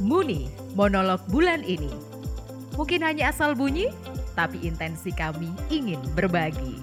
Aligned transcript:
Muni, 0.00 0.48
monolog 0.72 1.20
bulan 1.28 1.60
ini. 1.60 1.92
Mungkin 2.72 3.04
hanya 3.04 3.28
asal 3.28 3.52
bunyi, 3.52 3.92
tapi 4.32 4.56
intensi 4.64 5.12
kami 5.12 5.52
ingin 5.68 6.00
berbagi. 6.16 6.80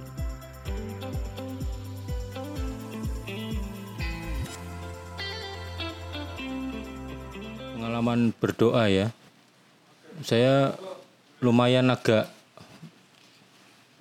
Pengalaman 7.74 8.38
berdoa 8.38 8.86
ya. 8.86 9.10
Saya 10.22 10.78
lumayan 11.42 11.90
agak 11.90 12.30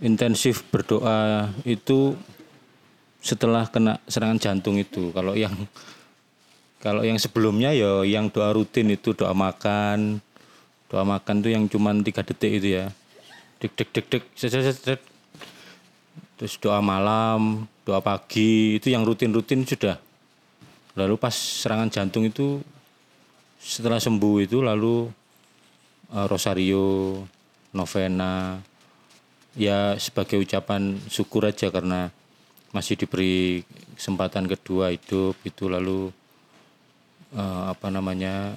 intensif 0.05 0.61
berdoa 0.69 1.49
itu 1.65 2.13
setelah 3.25 3.65
kena 3.73 3.97
serangan 4.05 4.37
jantung 4.37 4.77
itu. 4.77 5.09
Kalau 5.17 5.33
yang 5.33 5.57
kalau 6.81 7.03
yang 7.03 7.17
sebelumnya 7.17 7.73
ya 7.73 8.05
yang 8.05 8.29
doa 8.29 8.53
rutin 8.53 8.93
itu 8.93 9.17
doa 9.17 9.33
makan. 9.33 10.21
Doa 10.87 11.03
makan 11.03 11.43
tuh 11.43 11.51
yang 11.51 11.67
cuman 11.67 12.05
tiga 12.05 12.23
detik 12.23 12.63
itu 12.63 12.79
ya. 12.79 12.93
Dek 13.59 13.73
dek 13.75 13.89
dek 13.91 14.07
dek. 14.13 15.01
Terus 16.37 16.55
doa 16.61 16.85
malam, 16.85 17.65
doa 17.89 18.05
pagi 18.05 18.77
itu 18.77 18.93
yang 18.93 19.09
rutin-rutin 19.09 19.65
sudah. 19.65 19.97
Lalu 20.93 21.17
pas 21.17 21.33
serangan 21.33 21.89
jantung 21.89 22.29
itu 22.29 22.61
setelah 23.57 23.97
sembuh 23.97 24.45
itu 24.45 24.61
lalu 24.61 25.09
uh, 26.13 26.27
rosario, 26.29 27.25
novena 27.73 28.61
ya 29.57 29.97
sebagai 29.97 30.37
ucapan 30.37 31.01
syukur 31.09 31.49
aja 31.49 31.73
karena 31.73 32.13
masih 32.77 33.01
diberi 33.01 33.65
kesempatan 33.97 34.45
kedua 34.45 34.93
hidup 34.93 35.33
itu 35.49 35.73
lalu 35.73 36.13
uh, 37.35 37.73
apa 37.73 37.89
namanya 37.91 38.55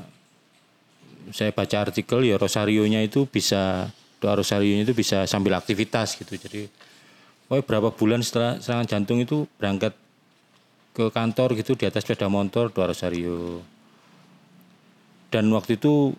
saya 1.33 1.53
baca 1.53 1.89
artikel 1.89 2.25
ya 2.25 2.37
rosarionya 2.37 3.05
itu 3.05 3.25
bisa 3.29 3.89
doa 4.19 4.33
rosarionya 4.37 4.83
itu 4.85 4.93
bisa 4.93 5.25
sambil 5.25 5.55
aktivitas 5.57 6.19
gitu. 6.19 6.35
Jadi 6.35 6.69
oh 7.49 7.61
berapa 7.63 7.89
bulan 7.93 8.21
setelah 8.21 8.61
serangan 8.61 8.85
jantung 8.85 9.21
itu 9.23 9.49
berangkat 9.57 9.95
ke 10.93 11.05
kantor 11.09 11.55
gitu 11.55 11.77
di 11.79 11.85
atas 11.87 12.03
sepeda 12.03 12.27
motor 12.27 12.69
doa 12.69 12.91
rosario. 12.91 13.63
Dan 15.29 15.49
waktu 15.53 15.77
itu 15.77 16.17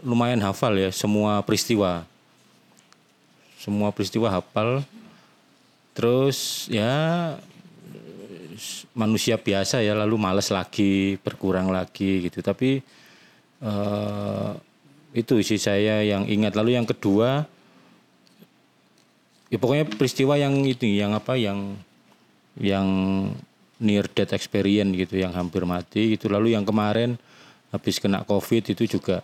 lumayan 0.00 0.40
hafal 0.40 0.76
ya 0.80 0.90
semua 0.90 1.44
peristiwa. 1.44 2.08
Semua 3.60 3.92
peristiwa 3.92 4.32
hafal. 4.32 4.80
Terus 5.92 6.64
ya 6.72 7.36
manusia 8.94 9.38
biasa 9.38 9.82
ya 9.82 9.94
lalu 9.94 10.18
males 10.18 10.50
lagi 10.50 11.16
berkurang 11.20 11.70
lagi 11.70 12.26
gitu. 12.26 12.42
Tapi 12.42 12.82
uh, 13.62 14.52
itu 15.14 15.38
isi 15.38 15.56
saya 15.58 16.02
yang 16.02 16.26
ingat. 16.26 16.54
Lalu 16.58 16.78
yang 16.78 16.86
kedua 16.86 17.46
ya 19.50 19.58
pokoknya 19.58 19.86
peristiwa 19.90 20.38
yang 20.38 20.54
itu 20.66 20.86
yang 20.86 21.14
apa 21.14 21.34
yang 21.34 21.74
yang 22.58 22.88
near 23.80 24.06
death 24.12 24.36
experience 24.36 24.92
gitu 24.94 25.22
yang 25.22 25.32
hampir 25.32 25.62
mati 25.64 26.18
gitu. 26.18 26.26
Lalu 26.28 26.58
yang 26.58 26.66
kemarin 26.66 27.16
habis 27.70 28.02
kena 28.02 28.26
covid 28.26 28.74
itu 28.74 28.86
juga 28.98 29.22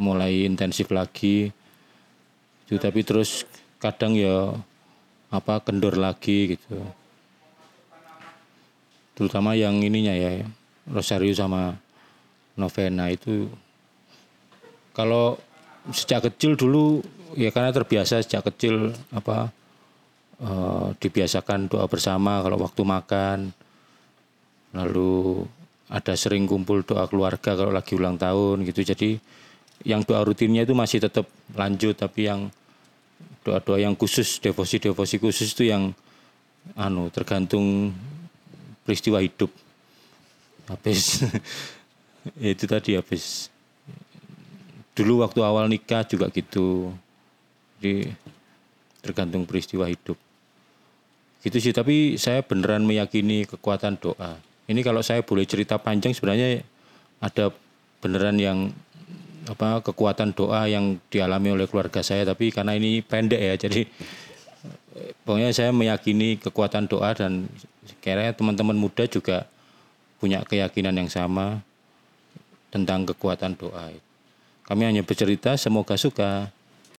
mulai 0.00 0.48
intensif 0.48 0.88
lagi. 0.88 1.52
Itu 2.68 2.76
tapi 2.80 3.04
terus 3.04 3.44
kadang 3.78 4.16
ya 4.16 4.52
apa 5.28 5.60
kendor 5.60 6.00
lagi 6.00 6.56
gitu 6.56 6.80
terutama 9.18 9.58
yang 9.58 9.82
ininya 9.82 10.14
ya 10.14 10.46
rosario 10.86 11.34
sama 11.34 11.74
novena 12.54 13.10
itu. 13.10 13.50
Kalau 14.94 15.34
sejak 15.90 16.30
kecil 16.30 16.54
dulu 16.54 17.02
ya 17.34 17.50
karena 17.50 17.74
terbiasa 17.74 18.22
sejak 18.22 18.46
kecil 18.54 18.94
apa 19.10 19.50
uh, 20.38 20.94
dibiasakan 21.02 21.66
doa 21.66 21.90
bersama 21.90 22.38
kalau 22.46 22.62
waktu 22.62 22.82
makan. 22.86 23.38
Lalu 24.78 25.42
ada 25.90 26.14
sering 26.14 26.46
kumpul 26.46 26.86
doa 26.86 27.10
keluarga 27.10 27.58
kalau 27.58 27.74
lagi 27.74 27.98
ulang 27.98 28.14
tahun 28.22 28.62
gitu. 28.70 28.86
Jadi 28.86 29.18
yang 29.82 30.06
doa 30.06 30.22
rutinnya 30.22 30.62
itu 30.62 30.78
masih 30.78 31.02
tetap 31.02 31.26
lanjut 31.58 31.98
tapi 31.98 32.30
yang 32.30 32.54
doa-doa 33.42 33.82
yang 33.82 33.98
khusus 33.98 34.38
devosi-devosi 34.38 35.18
khusus 35.18 35.54
itu 35.54 35.70
yang 35.70 35.94
anu 36.76 37.08
tergantung 37.08 37.94
peristiwa 38.88 39.20
hidup. 39.20 39.52
Habis. 40.72 41.28
Itu 42.40 42.64
tadi 42.64 42.96
habis. 42.96 43.52
Dulu 44.96 45.20
waktu 45.20 45.44
awal 45.44 45.68
nikah 45.68 46.08
juga 46.08 46.32
gitu. 46.32 46.96
Jadi 47.76 48.08
tergantung 49.04 49.44
peristiwa 49.44 49.84
hidup. 49.84 50.16
Gitu 51.44 51.56
sih 51.60 51.76
tapi 51.76 52.16
saya 52.16 52.40
beneran 52.40 52.88
meyakini 52.88 53.44
kekuatan 53.44 54.00
doa. 54.00 54.40
Ini 54.64 54.80
kalau 54.80 55.04
saya 55.04 55.20
boleh 55.20 55.44
cerita 55.44 55.76
panjang 55.76 56.16
sebenarnya 56.16 56.64
ada 57.20 57.52
beneran 58.00 58.40
yang 58.40 58.58
apa 59.48 59.80
kekuatan 59.80 60.36
doa 60.36 60.68
yang 60.68 61.00
dialami 61.08 61.56
oleh 61.56 61.64
keluarga 61.64 62.04
saya 62.04 62.28
tapi 62.28 62.52
karena 62.52 62.76
ini 62.76 63.00
pendek 63.00 63.40
ya 63.40 63.54
jadi 63.56 63.88
pokoknya 65.24 65.56
saya 65.56 65.72
meyakini 65.72 66.36
kekuatan 66.36 66.84
doa 66.84 67.16
dan 67.16 67.48
kayaknya 68.00 68.36
teman-teman 68.36 68.76
muda 68.76 69.04
juga 69.08 69.48
punya 70.18 70.42
keyakinan 70.42 70.94
yang 70.98 71.10
sama 71.10 71.62
tentang 72.68 73.08
kekuatan 73.08 73.56
doa. 73.56 73.94
Kami 74.68 74.82
hanya 74.84 75.00
bercerita 75.00 75.56
semoga 75.56 75.96
suka. 75.96 76.52